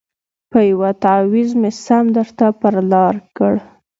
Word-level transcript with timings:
په 0.51 0.59
یوه 0.69 0.89
تعویذ 1.03 1.49
مي 1.61 1.71
سم 1.85 2.05
درته 2.17 2.45
پر 2.59 2.75
لار 2.91 3.15
کړ 3.37 3.53